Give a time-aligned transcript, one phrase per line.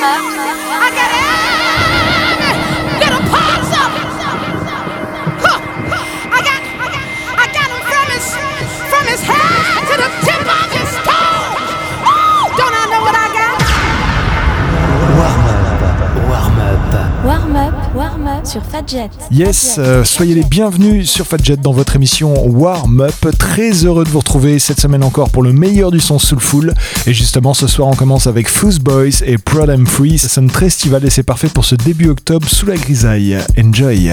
[0.00, 1.27] I got it.
[18.44, 19.08] Sur Fadjet.
[19.30, 23.36] Yes, euh, soyez les bienvenus sur Fadjet dans votre émission Warm Up.
[23.38, 26.74] Très heureux de vous retrouver cette semaine encore pour le meilleur du son soulful.
[27.06, 30.18] Et justement, ce soir, on commence avec Fuse Boys et Proud and Free.
[30.18, 33.38] Ça sonne très estival et c'est parfait pour ce début octobre sous la grisaille.
[33.58, 34.12] Enjoy!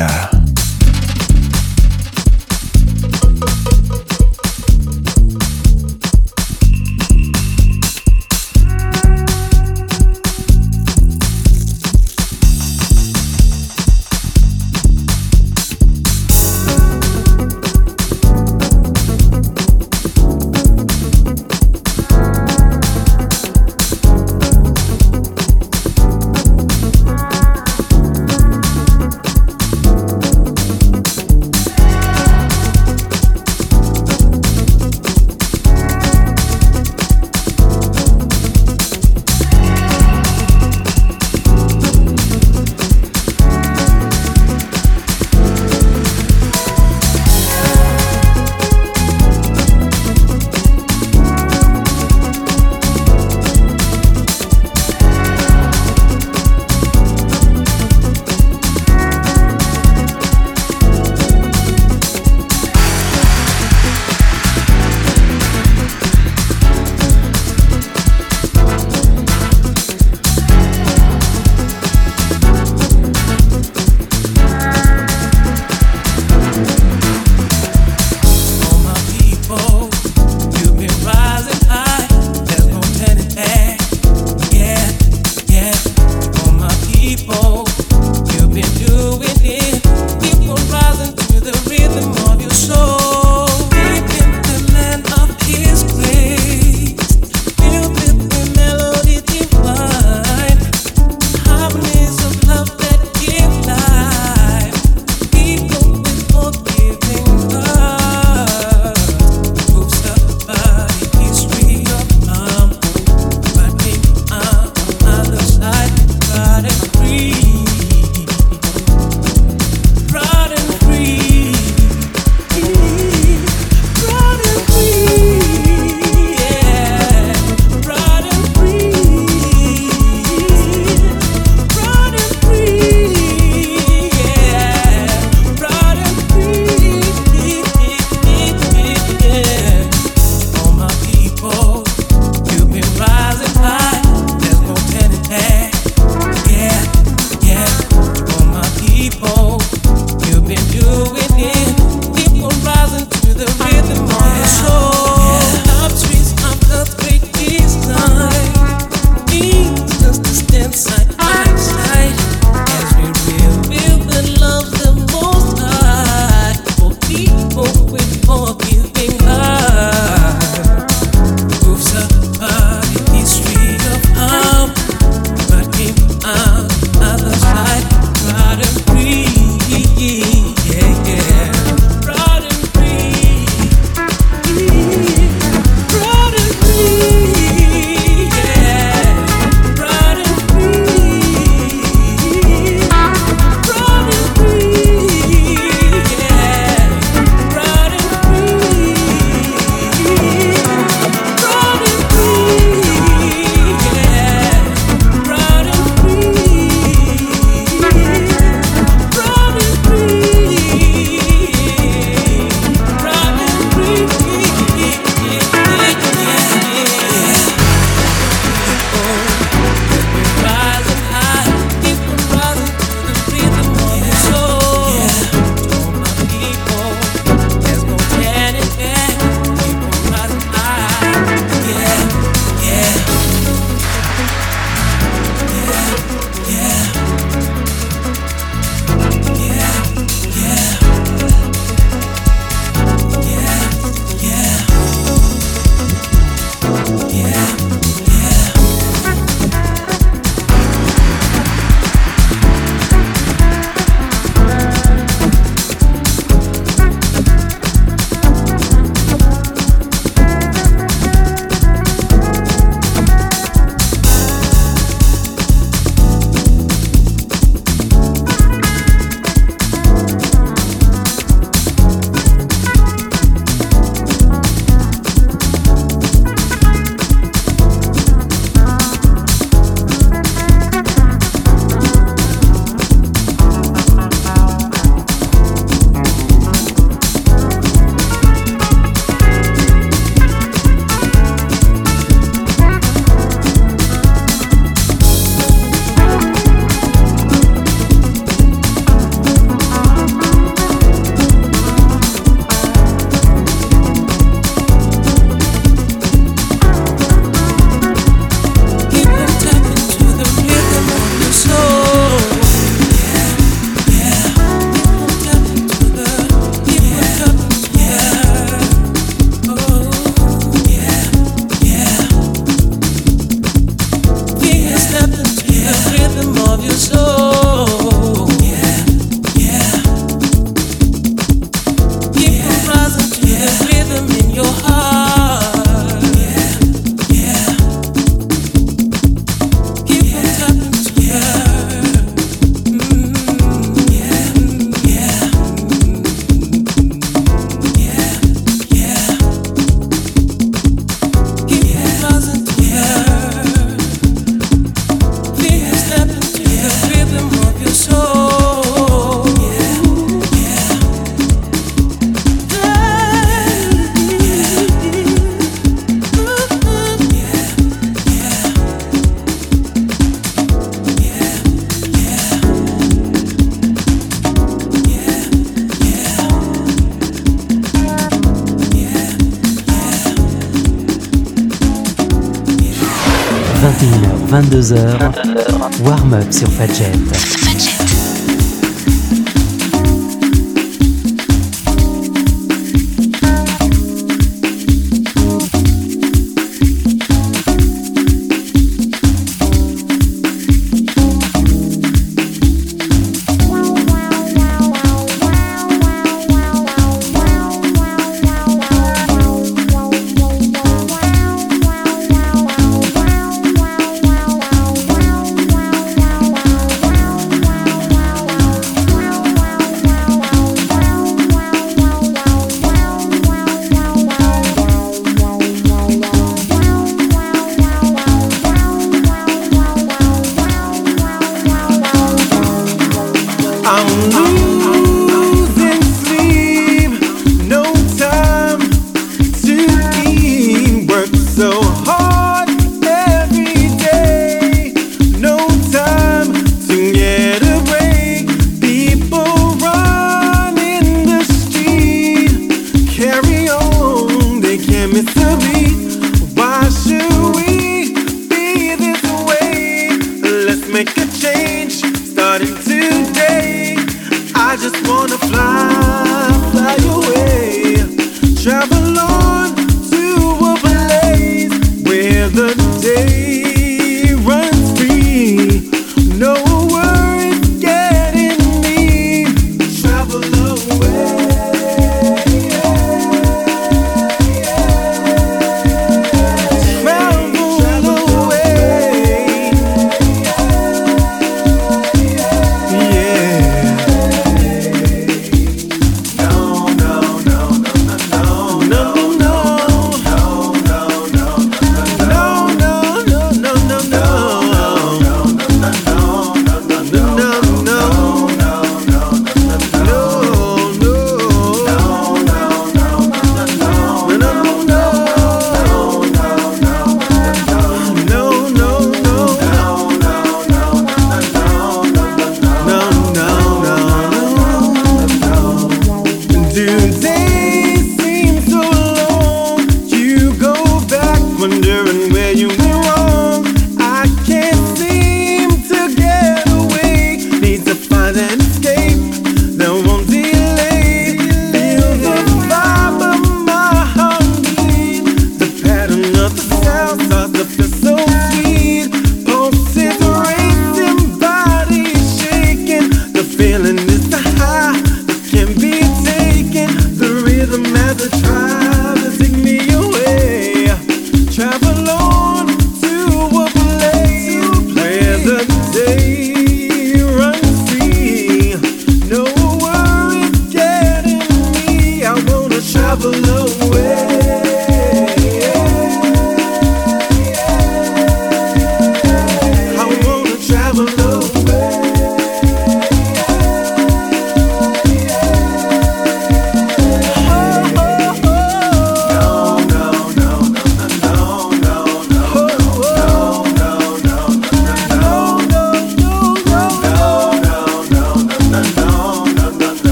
[384.66, 387.35] 22h, warm-up sur Fadjet.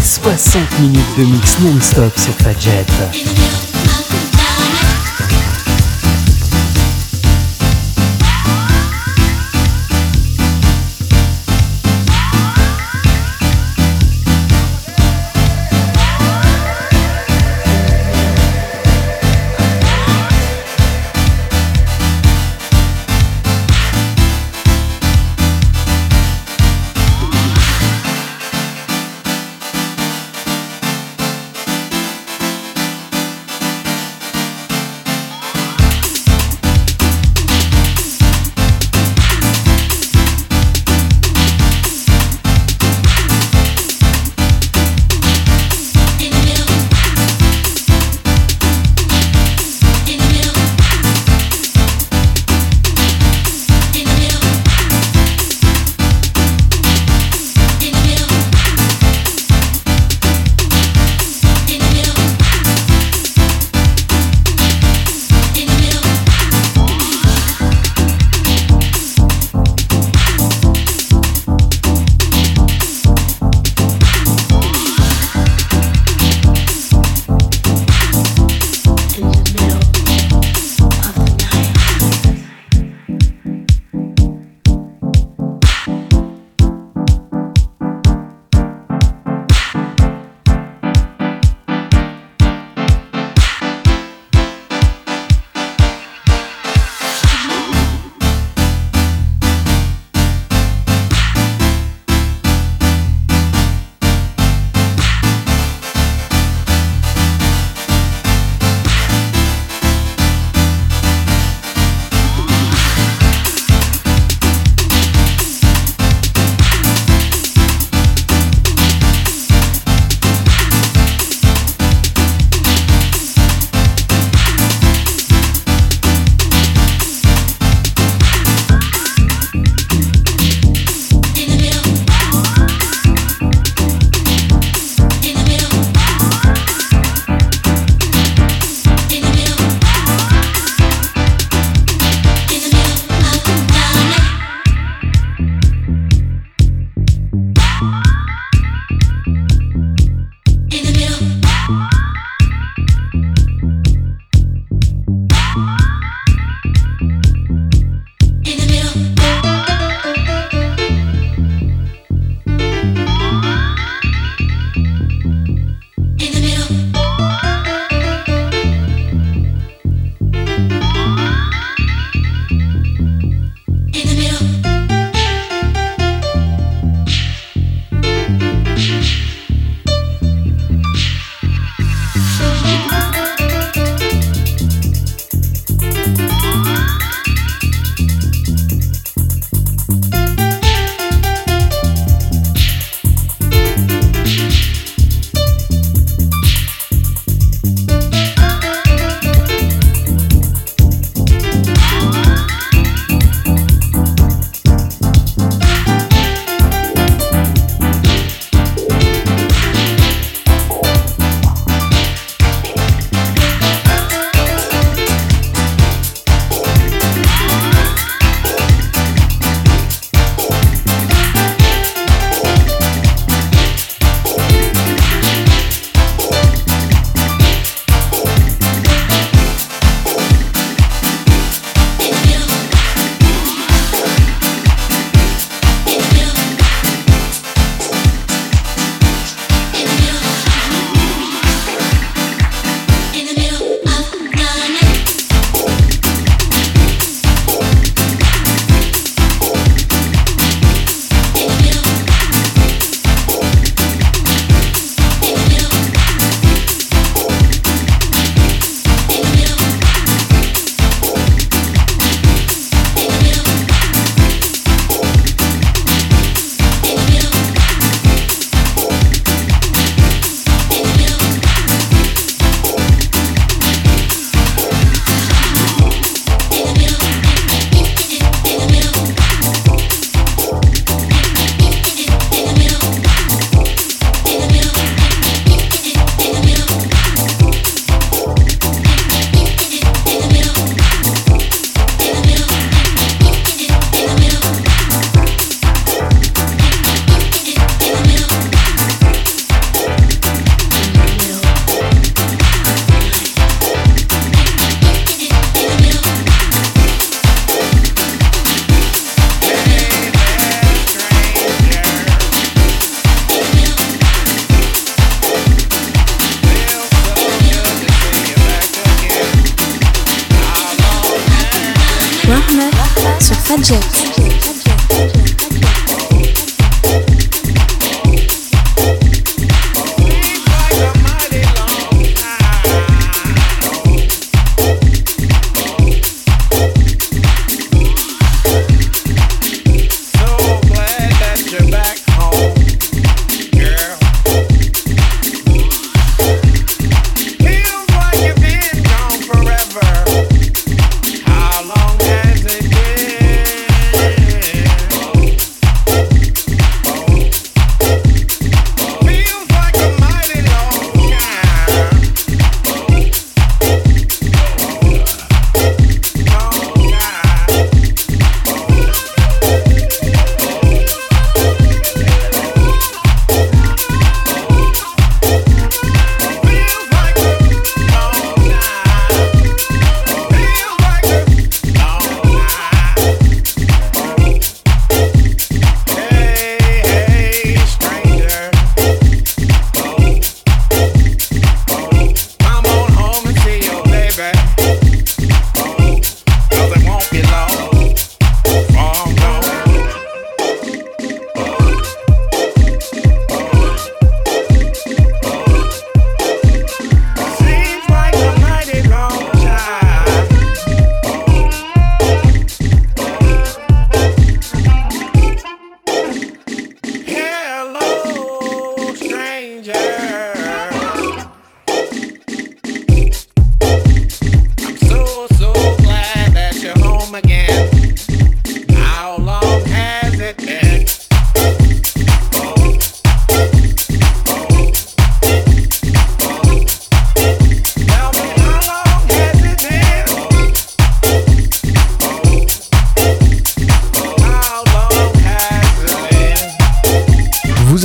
[0.00, 2.84] C'est 60 minutes de mix non-stop sur Fadjet.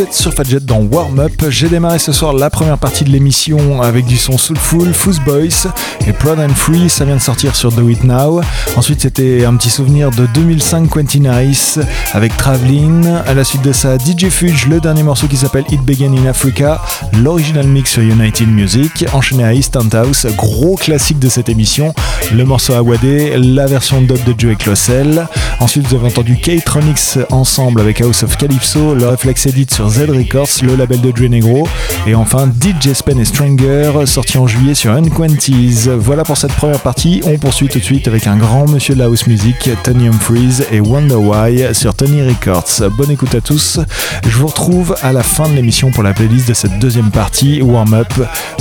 [0.08, 1.50] Fadjet dans Warm Up.
[1.50, 5.70] J'ai démarré ce soir la première partie de l'émission avec du son Soulful, Fuzz Boys
[6.08, 6.90] et Proud and Free.
[6.90, 8.42] Ça vient de sortir sur Do It Now.
[8.78, 11.80] Ensuite, c'était un petit souvenir de 2005 Quentin Ice
[12.14, 13.08] avec Traveling.
[13.28, 16.28] À la suite de ça, DJ Fudge, le dernier morceau qui s'appelle It Began in
[16.28, 16.82] Africa,
[17.22, 19.06] l'original mix sur United Music.
[19.12, 21.94] Enchaîné à East House, gros classique de cette émission.
[22.34, 25.28] Le morceau Awadé, la version dub de Joey Clossel.
[25.60, 30.08] Ensuite, vous avez entendu K-Tronics ensemble avec House of Calypso, le Reflex Edit sur Z
[30.08, 31.67] le label de Dre Negro.
[32.08, 35.89] Et enfin DJ Spen et Stranger, sorti en juillet sur Unquanties.
[35.97, 37.21] Voilà pour cette première partie.
[37.25, 40.63] On poursuit tout de suite avec un grand monsieur de la house music, Tony Humphries
[40.71, 42.89] et Wonder Why sur Tony Records.
[42.97, 43.80] Bonne écoute à tous.
[44.28, 47.62] Je vous retrouve à la fin de l'émission pour la playlist de cette deuxième partie,
[47.62, 48.13] Warm Up.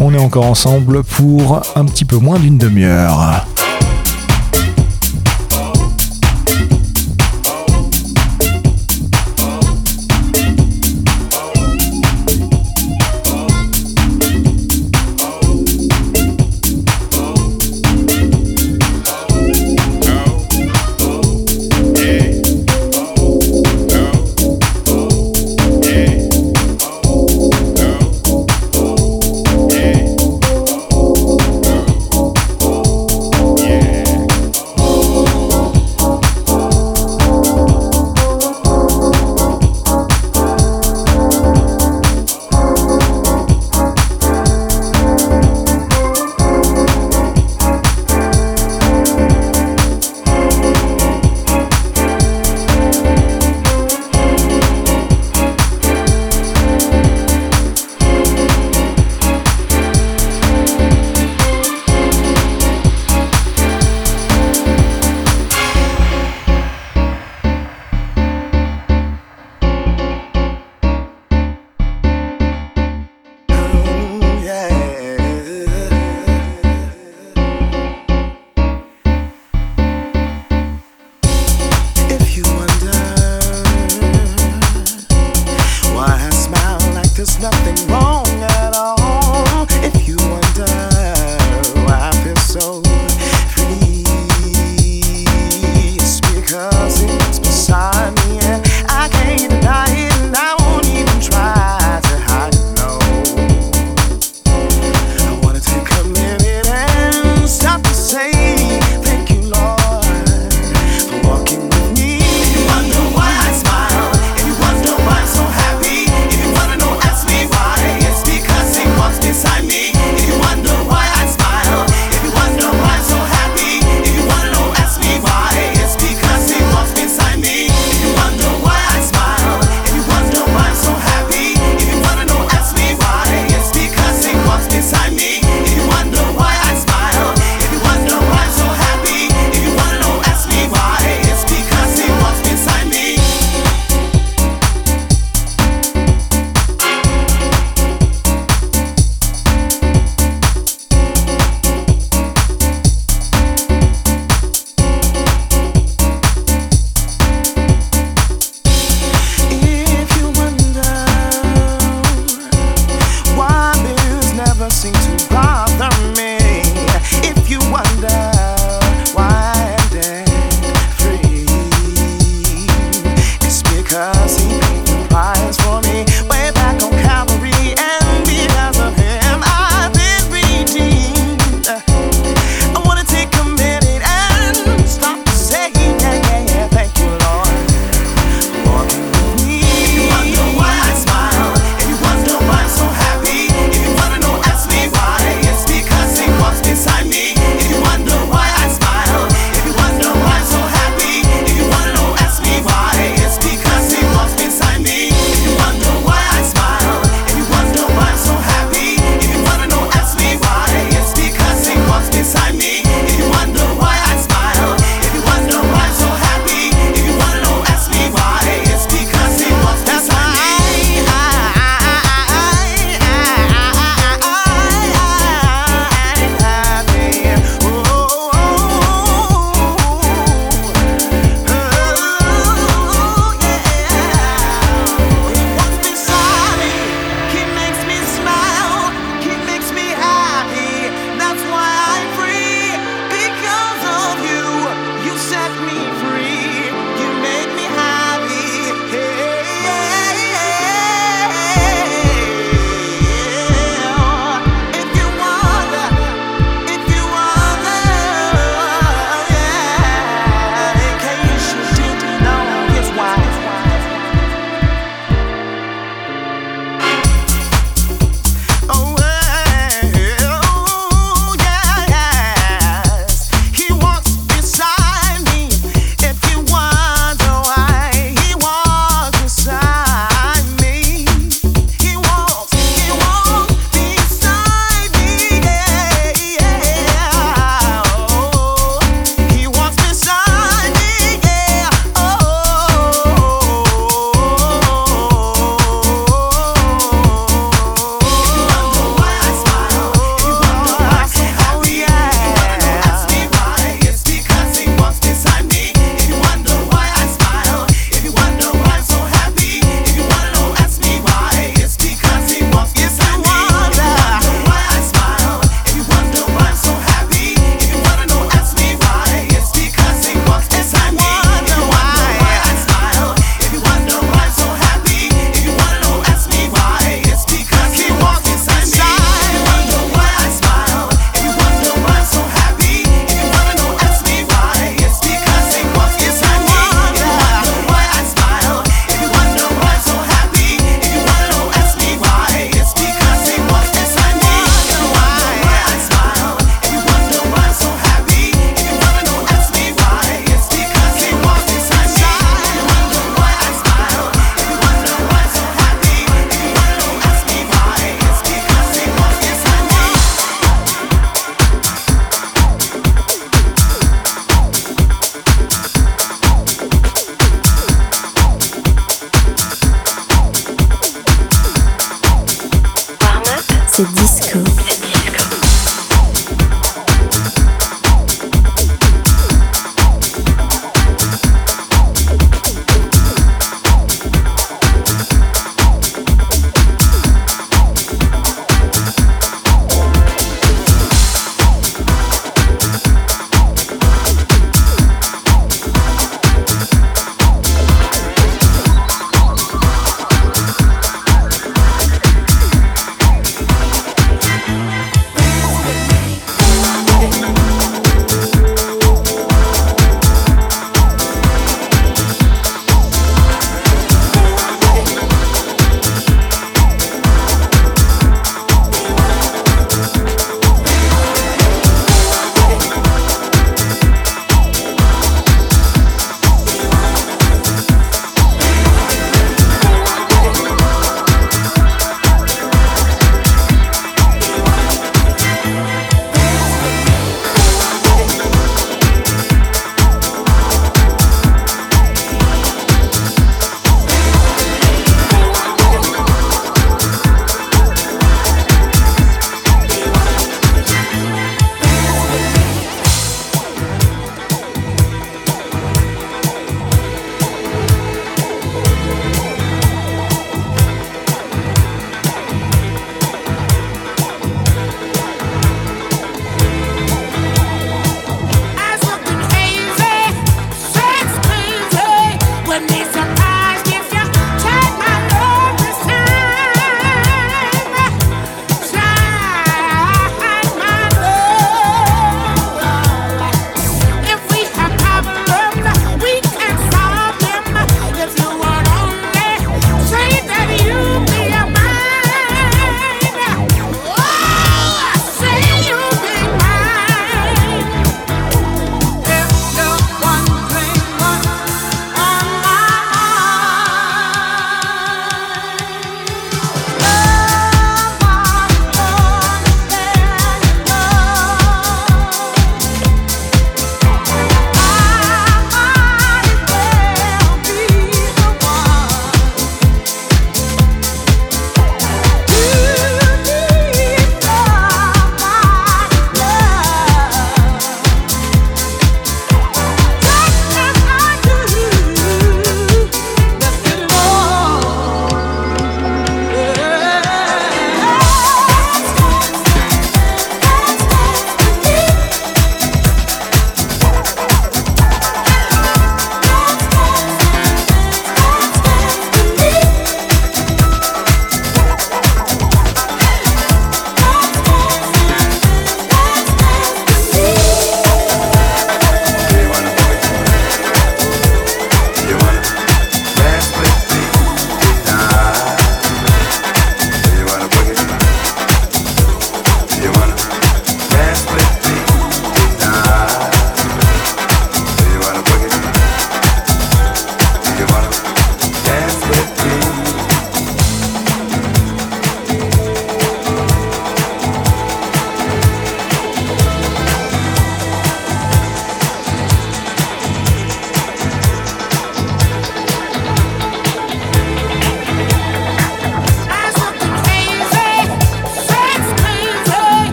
[0.00, 3.46] On est encore ensemble pour un petit peu moins d'une demi-heure.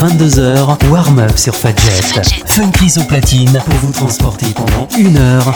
[0.00, 2.22] 21h-22h, warm-up sur Fadjet.
[2.46, 5.54] Funky au platine pour vous transporter pendant une heure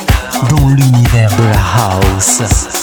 [0.51, 2.74] dans l'univers de la house.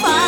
[0.00, 0.23] fire.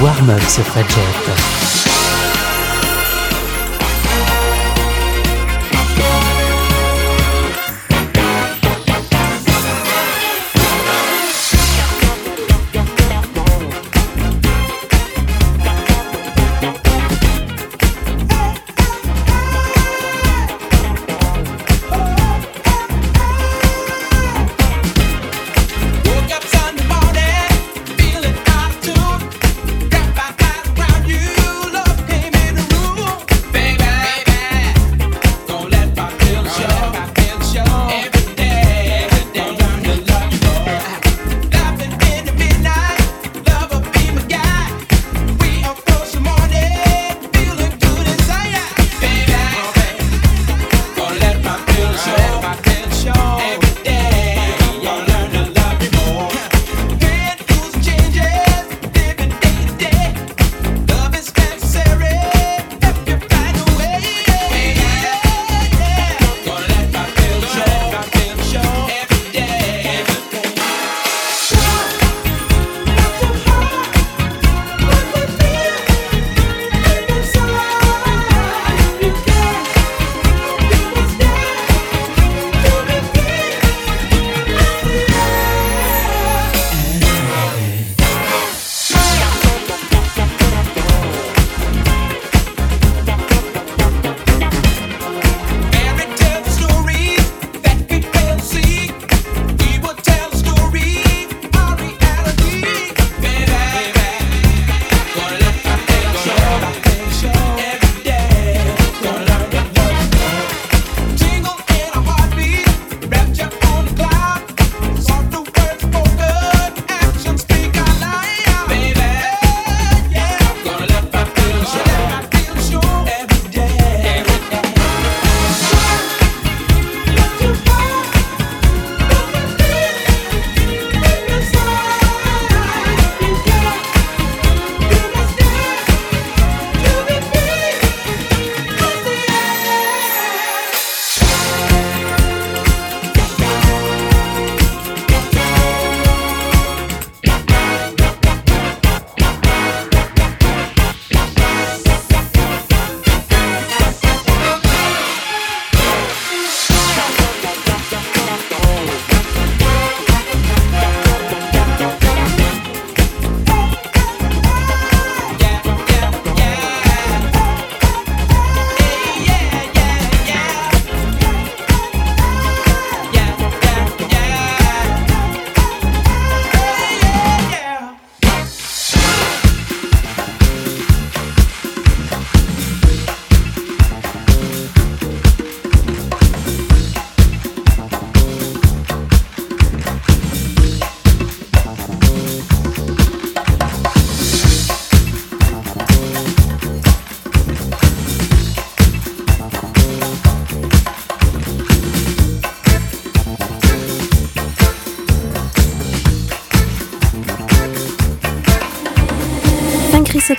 [0.00, 1.83] Warm-up sur Fadjet.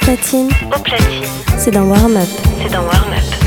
[0.06, 0.50] Platine.
[0.76, 1.24] Au platine.
[1.58, 2.30] C'est dans Warm Up.
[2.62, 3.45] C'est dans Warm Up.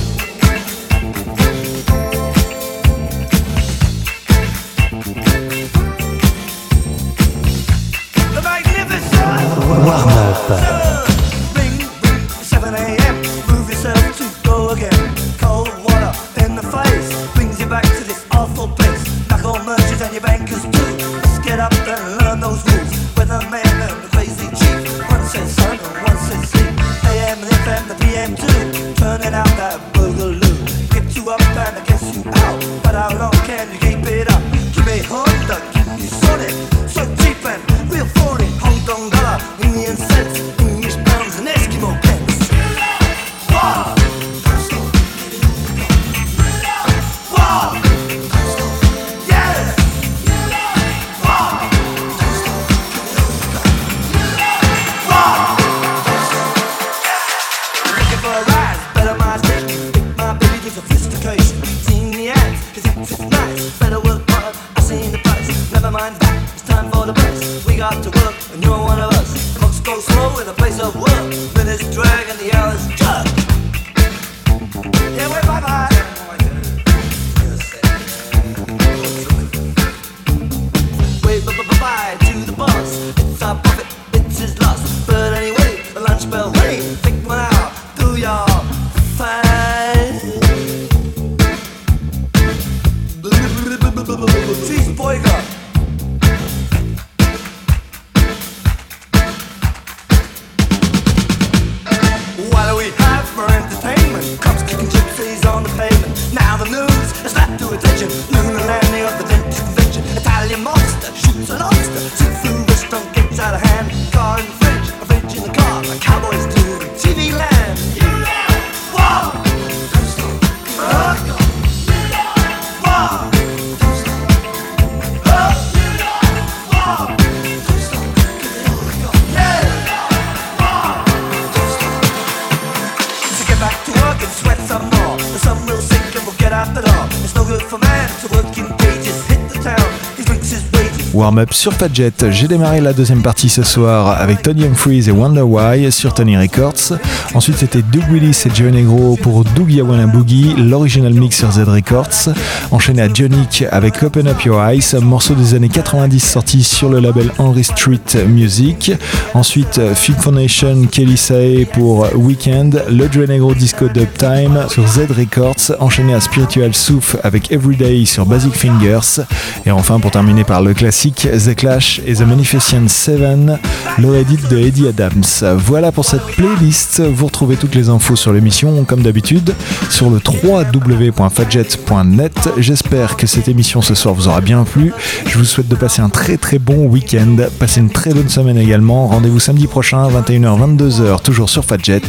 [141.29, 142.11] Warm-up sur Fadjet.
[142.31, 146.39] J'ai démarré la deuxième partie ce soir avec Tony Humphries et Wonder Why sur Tony
[146.39, 146.99] Records.
[147.35, 151.65] Ensuite, c'était Doug Willis et Joe Negro pour Doug Yawana Boogie, l'original mix sur Z
[151.69, 152.33] Records.
[152.71, 156.99] Enchaîné à Johnny avec Open Up Your Eyes, morceau des années 90 sorti sur le
[156.99, 158.93] label Henry Street Music.
[159.35, 165.01] Ensuite, Film Foundation, Kelly Sae pour Weekend, le Joe Negro Disco Dub Time sur Z
[165.11, 165.77] Records.
[165.79, 169.25] Enchaîné à Spiritual Soup avec Everyday sur Basic Fingers.
[169.67, 173.59] Et enfin, pour terminer par le classique, The Clash et The Manifestation 7,
[173.99, 175.25] l'oredit de Eddie Adams.
[175.57, 177.01] Voilà pour cette playlist.
[177.01, 179.53] Vous retrouvez toutes les infos sur l'émission, comme d'habitude,
[179.91, 182.51] sur le www.fadjet.net.
[182.59, 184.93] J'espère que cette émission ce soir vous aura bien plu.
[185.27, 187.35] Je vous souhaite de passer un très très bon week-end.
[187.59, 189.09] Passez une très bonne semaine également.
[189.09, 192.03] Rendez-vous samedi prochain, 21h-22h, toujours sur Fadjet,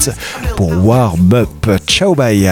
[0.56, 1.68] pour Warm Up.
[1.88, 2.48] Ciao, bye!